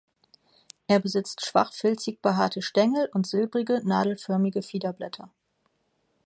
[0.87, 5.29] Er besitzt schwach filzig behaarte Stängel und silbrige, nadelförmige Fiederblätter.